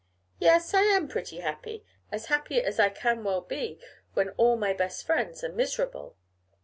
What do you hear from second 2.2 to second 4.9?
happy as I can well be when all my